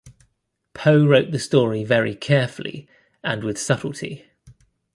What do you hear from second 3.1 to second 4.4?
and with subtlety.